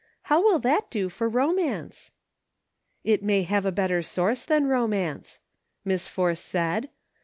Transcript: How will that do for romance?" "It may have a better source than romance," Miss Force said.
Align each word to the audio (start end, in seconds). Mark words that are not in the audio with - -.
How 0.23 0.41
will 0.41 0.57
that 0.57 0.89
do 0.89 1.09
for 1.09 1.29
romance?" 1.29 2.09
"It 3.13 3.21
may 3.21 3.43
have 3.43 3.67
a 3.67 3.71
better 3.71 4.01
source 4.01 4.43
than 4.43 4.65
romance," 4.65 5.37
Miss 5.85 6.07
Force 6.07 6.41
said. 6.41 6.89